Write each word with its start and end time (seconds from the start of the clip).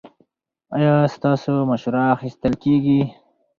ایا 0.75 0.95
ستاسو 1.15 1.53
مشوره 1.69 2.03
اخیستل 2.15 2.53
کیږي؟ 2.63 3.01